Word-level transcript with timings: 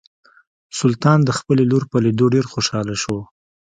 سلطان 0.79 1.19
د 1.25 1.29
خپلې 1.39 1.63
لور 1.71 1.83
په 1.91 1.97
لیدو 2.05 2.25
ډیر 2.35 2.45
خوشحاله 2.53 2.95
شو. 3.01 3.17